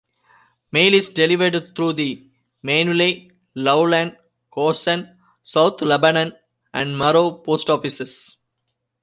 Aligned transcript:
Mail 0.71 0.95
is 0.95 1.11
delivered 1.11 1.75
through 1.75 1.93
the 1.93 2.27
Maineville, 2.65 3.31
Loveland, 3.53 4.17
Goshen, 4.49 5.15
South 5.43 5.79
Lebanon, 5.83 6.33
and 6.73 6.97
Morrow 6.97 7.33
post 7.33 7.69
offices. 7.69 8.35